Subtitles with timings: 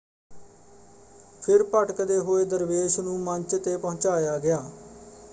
[1.41, 4.63] ਫਿਰ ਭਟਕਦੇ ਹੋਏ ਦਰਵੇਸ਼ ਨੂੰ ਮੰਚ ‘ਤੇ ਪਹੁੰਚਾਇਆ ਗਿਆ।